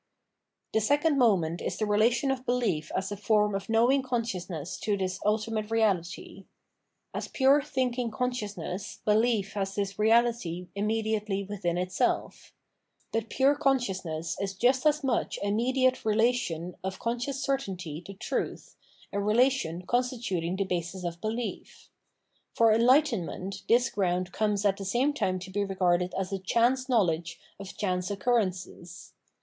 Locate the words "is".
1.61-1.77, 14.41-14.55